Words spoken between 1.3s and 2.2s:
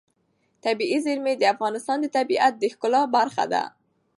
د افغانستان د